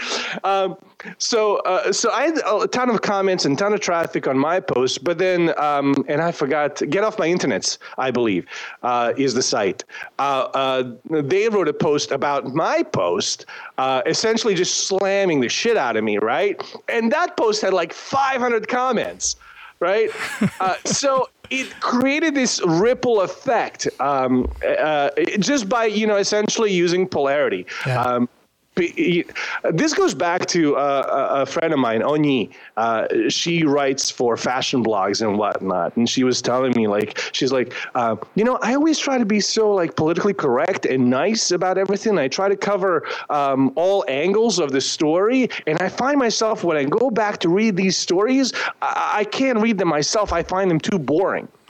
[0.44, 0.78] Um,
[1.20, 4.60] so, uh, so I had a ton of comments and ton of traffic on my
[4.60, 6.82] post, but then, um, and I forgot.
[6.90, 8.46] Get off my internets, I believe,
[8.84, 9.84] uh, is the site.
[10.20, 13.46] Uh, uh they wrote a post about my post,
[13.78, 16.62] uh, essentially just slamming the shit out of me, right?
[16.90, 19.36] And that post had like 500 comments
[19.80, 20.10] right?
[20.60, 25.10] Uh, so it created this ripple effect um, uh,
[25.40, 27.66] just by you know essentially using polarity.
[27.86, 28.02] Yeah.
[28.02, 28.30] Um,
[29.72, 32.50] this goes back to uh, a friend of mine, Oni.
[32.78, 37.52] Uh, she writes for fashion blogs and whatnot, and she was telling me like she's
[37.52, 41.52] like, uh, you know, I always try to be so like politically correct and nice
[41.52, 42.18] about everything.
[42.18, 46.78] I try to cover um, all angles of the story, and I find myself when
[46.78, 50.32] I go back to read these stories, I, I can't read them myself.
[50.34, 51.48] I find them too boring.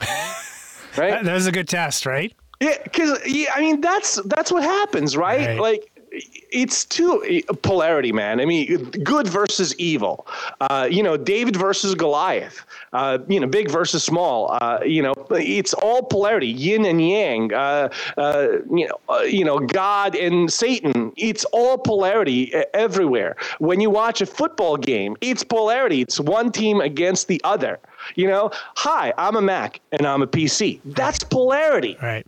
[0.96, 1.22] right?
[1.22, 2.34] That was a good test, right?
[2.60, 5.46] Yeah, because yeah, I mean that's that's what happens, right?
[5.46, 5.60] right.
[5.60, 8.40] Like it's too polarity, man.
[8.40, 10.26] I mean, good versus evil.
[10.60, 12.64] Uh, you know, David versus Goliath.
[12.92, 14.56] Uh, you know, big versus small.
[14.60, 17.52] Uh, you know, it's all polarity, yin and yang.
[17.52, 21.12] Uh, uh, you know, uh, you know, God and Satan.
[21.16, 23.36] It's all polarity everywhere.
[23.58, 26.00] When you watch a football game, it's polarity.
[26.00, 27.78] It's one team against the other.
[28.14, 30.80] You know, hi, I'm a Mac and I'm a PC.
[30.84, 31.96] That's polarity.
[32.00, 32.26] Right.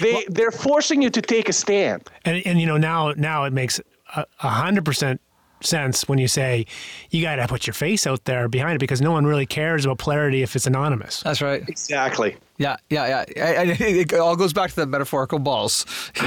[0.00, 2.08] They well, they're forcing you to take a stand.
[2.24, 3.80] And and you know now now it makes
[4.14, 5.20] a hundred percent
[5.64, 6.66] sense when you say
[7.10, 9.84] you got to put your face out there behind it because no one really cares
[9.84, 11.20] about polarity if it's anonymous.
[11.20, 11.62] That's right.
[11.68, 12.36] Exactly.
[12.58, 13.64] Yeah, yeah, yeah.
[13.66, 15.84] it all goes back to the metaphorical balls.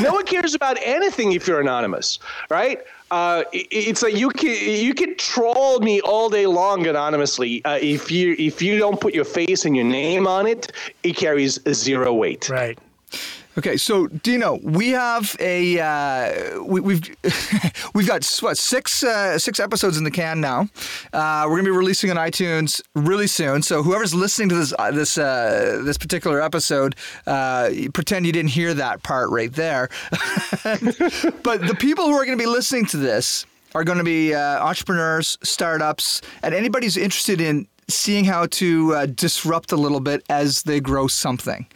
[0.00, 2.80] no one cares about anything if you're anonymous, right?
[3.10, 7.64] Uh, it's like you can you can troll me all day long anonymously.
[7.64, 11.16] Uh, if you if you don't put your face and your name on it, it
[11.16, 12.48] carries zero weight.
[12.48, 12.78] Right.
[13.58, 17.16] Okay, so Dino, we have a uh, we, we've,
[17.94, 20.68] we've got what six uh, six episodes in the can now.
[21.12, 23.62] Uh, we're gonna be releasing on iTunes really soon.
[23.62, 26.94] So whoever's listening to this uh, this uh, this particular episode,
[27.26, 29.88] uh, pretend you didn't hear that part right there.
[30.62, 35.38] but the people who are to be listening to this are going to be entrepreneurs,
[35.42, 40.78] startups, and anybody who's interested in seeing how to disrupt a little bit as they
[40.78, 41.66] grow something.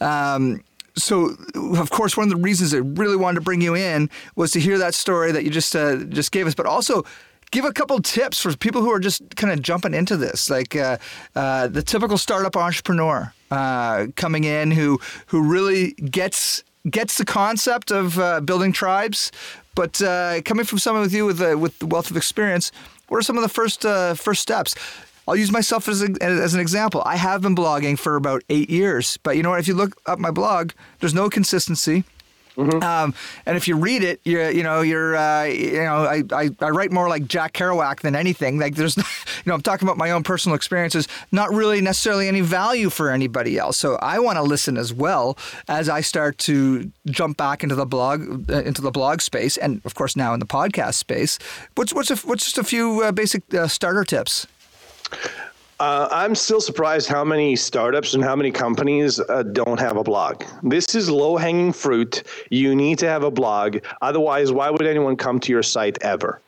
[0.00, 0.62] Um,
[0.96, 1.36] so
[1.76, 4.60] of course one of the reasons I really wanted to bring you in was to
[4.60, 7.04] hear that story that you just uh, just gave us, but also
[7.50, 10.74] give a couple tips for people who are just kind of jumping into this, like
[10.74, 10.96] uh,
[11.36, 17.90] uh, the typical startup entrepreneur uh, coming in who who really gets gets the concept
[17.90, 19.32] of uh, building tribes,
[19.74, 22.72] but uh, coming from someone with you with with the wealth of experience,
[23.08, 24.74] what are some of the first first steps?
[25.26, 27.02] I'll use myself as, a, as an example.
[27.04, 29.60] I have been blogging for about eight years, but you know what?
[29.60, 32.04] If you look up my blog, there's no consistency.
[32.56, 32.82] Mm-hmm.
[32.82, 33.14] Um,
[33.46, 36.70] and if you read it, you you know you're uh, you know I, I, I,
[36.70, 38.60] write more like Jack Kerouac than anything.
[38.60, 39.02] Like there's you
[39.46, 43.58] know I'm talking about my own personal experiences, not really necessarily any value for anybody
[43.58, 43.76] else.
[43.76, 47.86] So I want to listen as well as I start to jump back into the
[47.86, 51.40] blog uh, into the blog space, and of course now in the podcast space.
[51.74, 54.46] What's what's a, what's just a few uh, basic uh, starter tips?
[55.80, 60.04] Uh, I'm still surprised how many startups and how many companies uh, don't have a
[60.04, 60.44] blog.
[60.62, 62.22] This is low hanging fruit.
[62.50, 63.78] You need to have a blog.
[64.00, 66.40] Otherwise, why would anyone come to your site ever?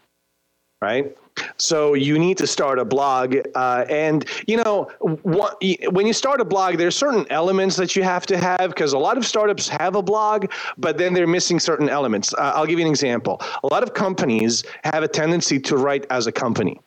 [0.81, 1.17] Right?
[1.59, 6.41] So you need to start a blog, uh, and you know what, when you start
[6.41, 9.69] a blog, there's certain elements that you have to have because a lot of startups
[9.69, 12.33] have a blog, but then they're missing certain elements.
[12.33, 13.41] Uh, I'll give you an example.
[13.65, 16.81] A lot of companies have a tendency to write as a company,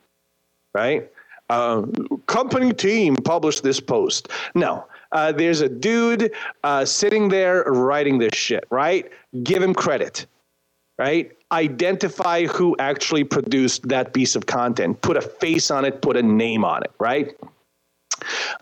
[0.73, 1.11] right?
[1.49, 1.83] Uh,
[2.27, 4.29] company team published this post.
[4.55, 6.31] No, uh, there's a dude
[6.63, 9.09] uh, sitting there writing this shit, right?
[9.43, 10.25] Give him credit,
[10.97, 11.31] right?
[11.51, 15.01] Identify who actually produced that piece of content.
[15.01, 17.35] Put a face on it, put a name on it, right?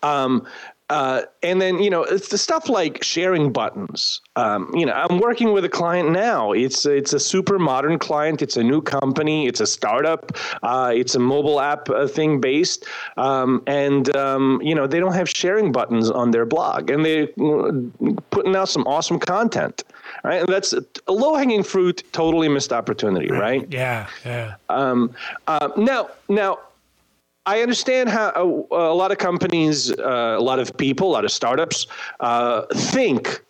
[0.03, 0.47] Um,
[0.89, 4.21] uh, and then you know it's the stuff like sharing buttons.
[4.35, 6.53] Um, you know, I'm working with a client now.
[6.53, 8.41] It's it's a super modern client.
[8.41, 9.47] It's a new company.
[9.47, 10.31] It's a startup.
[10.63, 12.85] Uh, it's a mobile app uh, thing based,
[13.17, 17.27] um, and um, you know they don't have sharing buttons on their blog, and they're
[18.31, 19.83] putting out some awesome content.
[20.23, 23.29] Right, and that's a low hanging fruit, totally missed opportunity.
[23.29, 23.39] Right?
[23.61, 23.67] right?
[23.73, 24.55] Yeah, yeah.
[24.69, 25.13] Um,
[25.47, 26.59] uh, now, now
[27.47, 31.23] I understand how uh, a lot of companies, uh, a lot of people, a lot
[31.23, 31.87] of startups
[32.19, 33.41] uh, think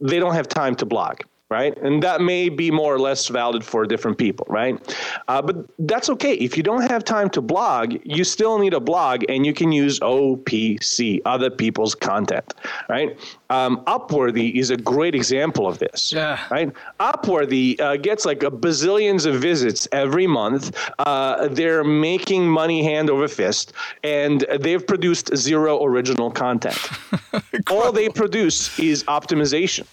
[0.00, 1.78] they don't have time to blog right?
[1.78, 4.96] And that may be more or less valid for different people, right?
[5.28, 6.34] Uh, but that's okay.
[6.34, 9.70] If you don't have time to blog, you still need a blog and you can
[9.70, 12.52] use OPC, other people's content,
[12.88, 13.16] right?
[13.50, 16.44] Um, Upworthy is a great example of this, yeah.
[16.50, 16.72] right?
[16.98, 20.76] Upworthy uh, gets like a bazillions of visits every month.
[20.98, 26.78] Uh, they're making money hand over fist, and they've produced zero original content.
[27.70, 29.86] All they produce is optimization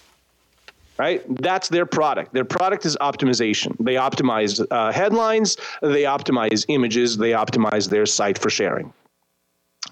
[0.98, 1.22] right?
[1.40, 2.32] That's their product.
[2.32, 3.76] Their product is optimization.
[3.80, 8.92] They optimize uh, headlines, they optimize images, they optimize their site for sharing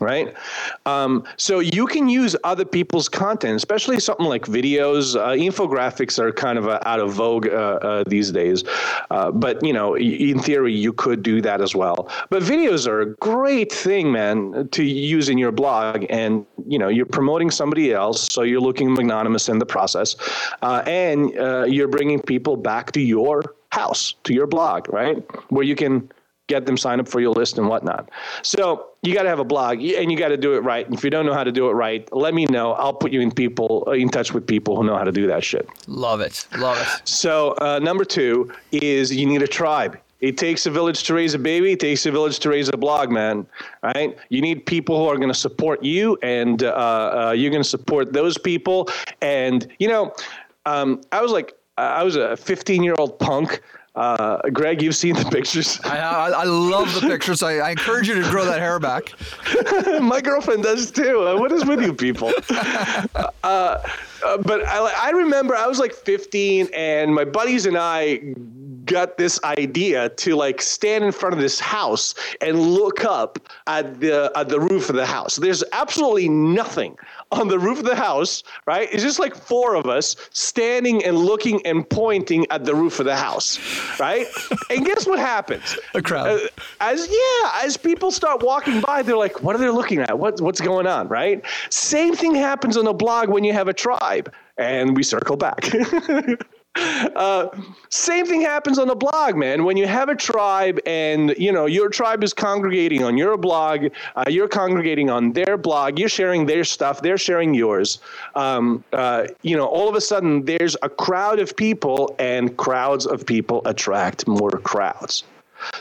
[0.01, 0.35] right?
[0.87, 5.17] Um, so you can use other people's content, especially something like videos.
[5.17, 8.65] Uh, infographics are kind of uh, out of vogue uh, uh these days,
[9.11, 12.09] uh, but you know, in theory, you could do that as well.
[12.31, 16.89] But videos are a great thing, man, to use in your blog, and you know,
[16.89, 20.17] you're promoting somebody else, so you're looking magnanimous in the process,
[20.63, 21.31] uh, and
[21.73, 25.17] you're bringing people back to your house, to your blog, right,
[25.51, 26.11] where you can
[26.49, 28.11] get them signed up for your list and whatnot.
[28.43, 30.85] So you got to have a blog and you got to do it right.
[30.87, 32.73] And if you don't know how to do it right, let me know.
[32.73, 35.45] I'll put you in people in touch with people who know how to do that
[35.45, 35.69] shit.
[35.87, 36.47] Love it.
[36.59, 37.09] Love it.
[37.09, 39.99] So uh, number two is you need a tribe.
[40.21, 41.73] It takes a village to raise a baby.
[41.73, 43.45] It takes a village to raise a blog, man.
[43.83, 44.17] Right?
[44.29, 47.69] You need people who are going to support you, and uh, uh, you're going to
[47.69, 48.89] support those people.
[49.21, 50.15] And you know,
[50.65, 53.63] um, I was like, I was a 15 year old punk
[53.95, 55.79] uh, Greg, you've seen the pictures.
[55.85, 57.43] I, I, I love the pictures.
[57.43, 59.13] I, I, encourage you to grow that hair back.
[60.01, 61.27] My girlfriend does too.
[61.27, 62.33] Uh, what is with you people?
[63.45, 63.83] Uh,
[64.25, 68.35] uh, but I, I remember I was like 15, and my buddies and I
[68.85, 74.01] got this idea to like stand in front of this house and look up at
[74.01, 75.37] the at the roof of the house.
[75.37, 76.97] There's absolutely nothing
[77.33, 78.89] on the roof of the house, right?
[78.93, 83.07] It's just like four of us standing and looking and pointing at the roof of
[83.07, 83.59] the house,
[83.99, 84.27] right?
[84.71, 85.79] and guess what happens?
[85.95, 86.29] A crowd.
[86.29, 86.47] Uh,
[86.81, 90.19] as yeah, as people start walking by, they're like, "What are they looking at?
[90.19, 91.43] What, what's going on?" Right?
[91.71, 95.71] Same thing happens on a blog when you have a tribe, and we circle back.
[96.75, 97.49] Uh,
[97.91, 99.65] same thing happens on the blog, man.
[99.65, 103.87] When you have a tribe and you know your tribe is congregating on your blog,
[104.17, 107.99] uh, you're congregating on their blog, you're sharing their stuff, they're sharing yours.
[108.35, 113.07] Um, uh, you know, all of a sudden there's a crowd of people, and crowds
[113.07, 115.25] of people attract more crowds.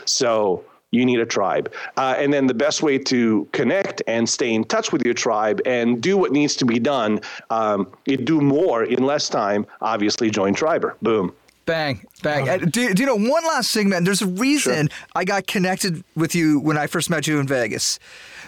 [0.04, 1.72] So you need a tribe.
[1.96, 5.60] Uh, and then the best way to connect and stay in touch with your tribe
[5.66, 7.20] and do what needs to be done,
[7.50, 10.96] um, you do more in less time, obviously join Triberr.
[11.02, 11.32] Boom.
[11.64, 12.48] Bang, bang.
[12.48, 14.02] Uh, do, do, you know one last thing, man?
[14.02, 14.98] There's a reason sure.
[15.14, 18.00] I got connected with you when I first met you in Vegas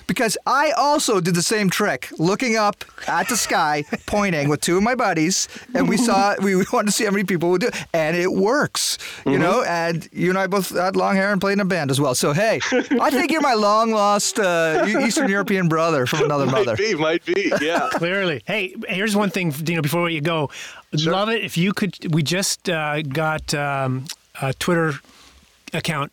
[0.07, 4.77] because I also did the same trick, looking up at the sky, pointing with two
[4.77, 7.69] of my buddies, and we saw we wanted to see how many people would do,
[7.69, 9.43] it, and it works, you mm-hmm.
[9.43, 9.63] know.
[9.63, 12.15] And you and I both had long hair and played in a band as well.
[12.15, 16.67] So hey, I think you're my long lost uh, Eastern European brother from another might
[16.67, 16.73] mother.
[16.73, 17.89] Might be, might be, yeah.
[17.93, 18.43] Clearly.
[18.47, 19.83] Hey, here's one thing, Dino.
[19.83, 20.51] Before you go,
[20.97, 21.13] sure.
[21.13, 22.15] love it if you could.
[22.15, 24.07] We just uh, got um,
[24.41, 24.95] a Twitter
[25.73, 26.13] account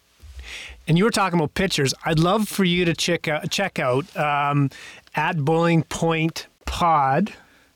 [0.92, 1.94] and you were talking about pictures.
[2.04, 4.70] I'd love for you to check out check out um,
[5.16, 7.32] at Boiling Point Pod.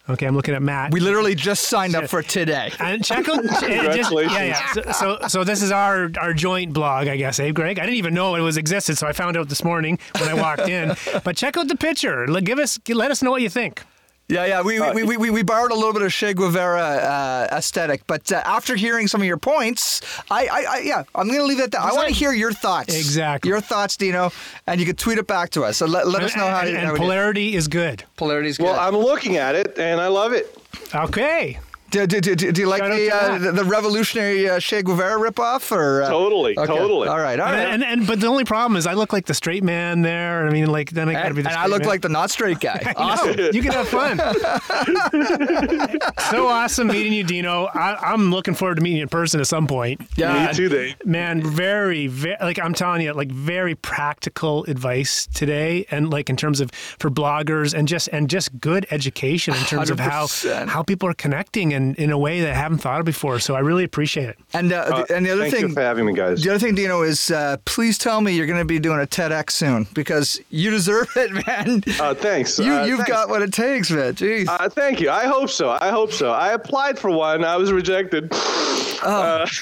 [0.09, 0.91] Okay, I'm looking at Matt.
[0.91, 2.73] We literally just signed up for today.
[2.77, 3.41] And check out.
[3.59, 4.33] Congratulations.
[4.33, 4.91] Just, yeah, yeah.
[4.91, 7.79] So, so, so, this is our our joint blog, I guess, eh, Greg?
[7.79, 10.33] I didn't even know it was existed, so I found out this morning when I
[10.33, 10.93] walked in.
[11.23, 12.25] but check out the picture.
[12.41, 13.81] Give us, let us know what you think.
[14.27, 14.61] Yeah, yeah.
[14.63, 18.31] We, uh, we, we, we, borrowed a little bit of Che Guevara uh, aesthetic, but
[18.31, 20.01] uh, after hearing some of your points,
[20.31, 21.81] I, I, I yeah, I'm going to leave it at that.
[21.81, 22.95] I want to hear your thoughts.
[22.95, 23.49] Exactly.
[23.49, 24.31] Your thoughts, Dino,
[24.65, 25.77] and you can tweet it back to us.
[25.77, 26.61] So let, let us know how.
[26.61, 28.03] And, and how polarity is good.
[28.17, 28.63] Polarity is good.
[28.63, 30.57] Well, I'm looking at it and I love it.
[30.93, 31.59] Okay.
[31.95, 35.71] Do, do, do, do you like the, uh, the, the revolutionary uh, Che Guevara ripoff?
[35.71, 36.09] Or uh?
[36.09, 36.67] totally, okay.
[36.67, 37.07] totally.
[37.07, 37.59] All right, all right.
[37.59, 40.45] And, and, and, but the only problem is I look like the straight man there.
[40.45, 41.51] I mean, like then I gotta and, be the.
[41.51, 41.87] And I look man.
[41.87, 42.93] like the not straight guy.
[42.97, 43.39] awesome.
[43.53, 44.17] you can have fun.
[46.31, 47.69] so awesome meeting you, Dino.
[47.73, 50.01] I, am looking forward to meeting you in person at some point.
[50.17, 50.97] Yeah, me too, Dave.
[51.05, 56.35] Man, very, very like I'm telling you, like very practical advice today, and like in
[56.35, 59.91] terms of for bloggers and just and just good education in terms 100%.
[59.91, 60.27] of how
[60.67, 63.39] how people are connecting and in a way that I haven't thought of before.
[63.39, 64.39] So I really appreciate it.
[64.53, 66.43] And uh, uh, and the other thing for having me, guys.
[66.43, 69.05] The other thing, Dino, is uh, please tell me you're going to be doing a
[69.05, 71.83] TEDx soon because you deserve it, man.
[71.99, 72.57] Uh, thanks.
[72.57, 73.11] You uh, you've thanks.
[73.11, 74.13] got what it takes, man.
[74.15, 74.47] Jeez.
[74.47, 75.09] Uh, thank you.
[75.09, 75.69] I hope so.
[75.69, 76.31] I hope so.
[76.31, 77.43] I applied for one.
[77.43, 78.29] I was rejected.
[78.31, 79.45] Oh.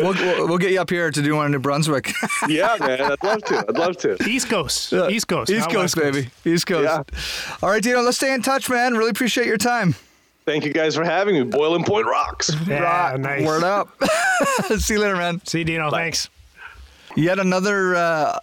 [0.00, 2.12] we'll, we'll, we'll, get you up here to do one in New Brunswick.
[2.48, 3.00] yeah, man.
[3.00, 3.64] I'd love to.
[3.68, 4.22] I'd love to.
[4.28, 4.92] East Coast.
[4.92, 5.50] East Coast.
[5.50, 6.24] East Coast, baby.
[6.24, 6.46] Coast.
[6.46, 6.84] East Coast.
[6.84, 7.56] Yeah.
[7.62, 8.00] All right, Dino.
[8.02, 8.94] Let's stay in touch, man.
[8.94, 9.94] Really appreciate your time.
[10.44, 11.44] Thank you guys for having me.
[11.44, 12.50] Boiling Point rocks.
[12.66, 13.20] Yeah, Rock.
[13.20, 13.44] nice.
[13.46, 13.88] Word up.
[14.78, 15.44] See you later, man.
[15.44, 15.90] See you, Dino.
[15.90, 16.02] Bye.
[16.02, 16.28] Thanks.
[17.16, 18.38] Yet another uh,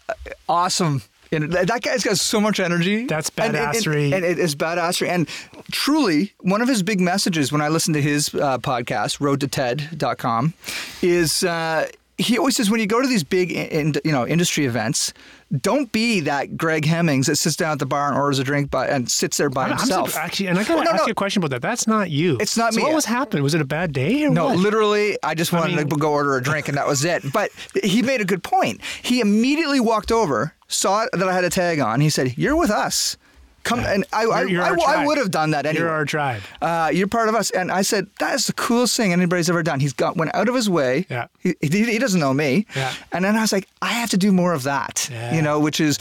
[0.50, 1.02] awesome.
[1.32, 3.06] that guy's got so much energy.
[3.06, 4.06] That's badassery.
[4.06, 5.08] And, and, and, and it's badassery.
[5.08, 5.28] And
[5.72, 10.54] truly, one of his big messages when I listen to his uh, podcast, roadtoted.com,
[11.02, 11.88] is uh,
[12.18, 15.14] he always says when you go to these big in, you know industry events,
[15.62, 18.70] don't be that Greg Hemmings that sits down at the bar and orders a drink
[18.70, 20.16] by, and sits there by I'm, himself.
[20.18, 21.08] I'm, actually, and I got to well, no, ask no.
[21.08, 21.62] you a question about that.
[21.62, 22.38] That's not you.
[22.40, 22.84] It's not so me.
[22.84, 23.44] What was happening?
[23.44, 24.28] Was it a bad day?
[24.28, 24.58] no, what?
[24.58, 27.24] literally, I just wanted I mean, to go order a drink and that was it.
[27.32, 27.52] But
[27.84, 28.82] he made a good point.
[29.02, 32.02] He immediately walked over, saw that I had a tag on.
[32.02, 33.18] He said, "You're with us."
[33.68, 35.84] Come and I, I, I, I, would have done that anyway.
[35.84, 36.42] You're our tribe.
[36.62, 37.52] Uh, you're part of us.
[37.52, 39.80] And I said that is the coolest thing anybody's ever done.
[39.80, 41.06] He's got went out of his way.
[41.10, 41.28] Yeah.
[41.40, 42.66] He, he, he doesn't know me.
[42.76, 42.94] Yeah.
[43.12, 45.10] And then I was like, I have to do more of that.
[45.12, 45.36] Yeah.
[45.36, 46.00] You know, which is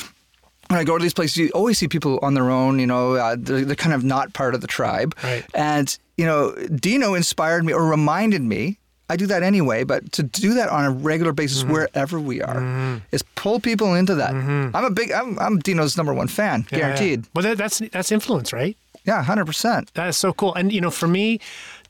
[0.68, 2.78] when I go to these places, you always see people on their own.
[2.78, 5.16] You know, uh, they're, they're, kind of not part of the tribe.
[5.22, 5.44] Right.
[5.54, 8.78] And you know, Dino inspired me or reminded me
[9.08, 11.72] I do that anyway, but to do that on a regular basis mm-hmm.
[11.72, 12.98] wherever we are mm-hmm.
[13.12, 14.32] is pull people into that.
[14.32, 14.76] Mm-hmm.
[14.76, 17.20] I'm a big, I'm, I'm, Dino's number one fan, yeah, guaranteed.
[17.20, 17.28] Yeah.
[17.34, 18.76] Well, that, that's that's influence, right?
[19.04, 19.94] Yeah, hundred percent.
[19.94, 20.54] That is so cool.
[20.54, 21.40] And you know, for me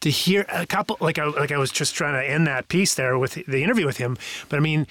[0.01, 2.95] to hear a couple, like I, like I was just trying to end that piece
[2.95, 4.19] there with the interview with him,
[4.51, 4.87] but I mean,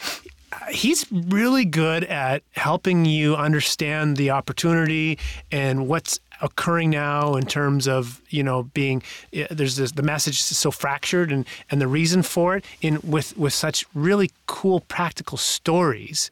[0.69, 5.19] he's really good at helping you understand the opportunity
[5.51, 9.01] and what's occurring now in terms of you know being
[9.49, 13.37] there's this, the message is so fractured and and the reason for it in with
[13.37, 16.29] with such really cool practical stories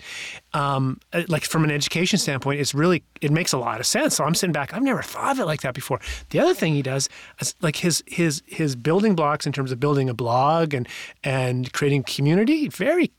[0.53, 4.15] um, uh, like from an education standpoint it's really it makes a lot of sense.
[4.15, 5.99] So i'm sitting back i've never thought of it like that before.
[6.29, 9.79] The other thing he does is like his his his building blocks in terms of
[9.79, 10.87] building a blog and
[11.23, 13.11] and creating community very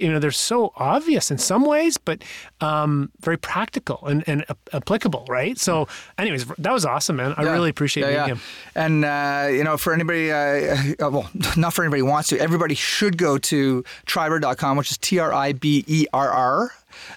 [0.00, 2.22] you know they're so obvious in some ways, but
[2.60, 5.58] um, very practical and, and applicable, right?
[5.58, 5.88] So,
[6.18, 7.34] anyways, that was awesome, man.
[7.36, 7.52] I yeah.
[7.52, 8.34] really appreciate yeah, meeting yeah.
[8.34, 8.40] him.
[8.74, 12.38] And uh, you know, for anybody, uh, uh well, not for anybody who wants to,
[12.38, 16.72] everybody should go to triberr.com, which is T R I B E R R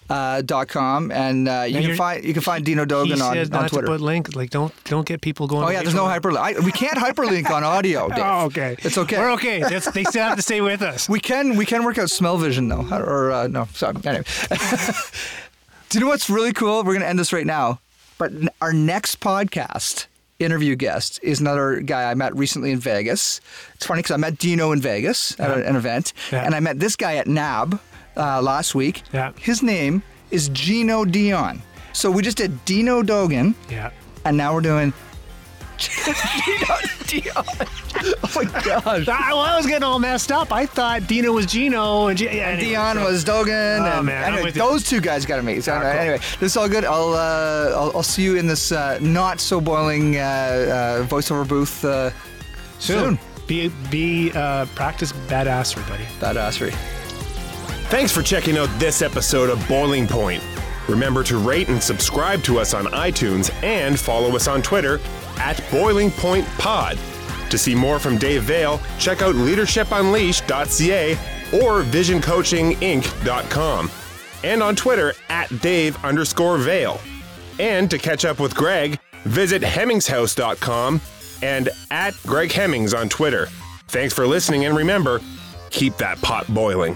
[0.10, 3.70] uh, dot com, and uh, you can find you can find Dino Dogan on, on
[3.70, 3.88] Twitter.
[3.88, 5.66] To put link like don't don't get people going.
[5.66, 6.64] Oh yeah, there's no hyperlink.
[6.64, 8.08] we can't hyperlink on audio.
[8.10, 8.20] Dave.
[8.20, 9.18] Oh okay, it's okay.
[9.18, 9.60] We're okay.
[9.60, 11.08] That's, they still have to stay with us.
[11.08, 13.68] We can we can work out smell vision though, or uh, no.
[13.74, 13.96] Sorry.
[14.04, 14.24] Anyway,
[15.90, 16.84] do you know what's really cool?
[16.84, 17.80] We're gonna end this right now,
[18.18, 20.08] but our next podcast
[20.40, 23.42] interview guest is another guy I met recently in Vegas.
[23.76, 25.70] It's funny because I met Dino in Vegas at yeah.
[25.70, 26.46] an event, yeah.
[26.46, 27.80] and I met this guy at NAB
[28.18, 29.04] uh, last week.
[29.14, 29.32] Yeah.
[29.40, 30.02] His name
[30.32, 31.62] is Gino Dion.
[31.94, 33.92] So we just did Dino Dogan, Yeah.
[34.26, 34.94] and now we're doing
[35.78, 36.76] Gino
[37.08, 37.46] Dion.
[38.24, 39.08] Oh my gosh.
[39.08, 40.52] I, well, I was getting all messed up.
[40.52, 44.06] I thought Dino was Gino and, G- yeah, anyway, Dion so- was Dogan, Oh, and
[44.06, 45.64] man, anyway, those two guys got to meet.
[45.64, 45.90] So, Ah, cool.
[45.90, 46.86] Anyway, this is all good.
[46.86, 51.48] I'll, uh, I'll I'll see you in this uh, not so boiling uh, uh, voiceover
[51.48, 52.12] booth uh,
[52.80, 53.18] soon.
[53.48, 56.06] Be be uh, practice badassery, buddy.
[56.20, 56.76] Badassery.
[57.90, 60.44] Thanks for checking out this episode of Boiling Point.
[60.88, 65.00] Remember to rate and subscribe to us on iTunes and follow us on Twitter
[65.38, 67.00] at Boiling Point Pod.
[67.50, 71.14] To see more from Dave Vale, check out leadershipunleashed.ca
[71.64, 73.92] or visioncoachinginc.com
[74.44, 77.02] and on Twitter at Dave underscore Vale.
[77.60, 81.02] And to catch up with Greg, visit hemmingshouse.com
[81.42, 83.48] and at Greg Hemmings on Twitter.
[83.88, 85.22] Thanks for listening and remember,
[85.72, 86.96] keep that pot boiling.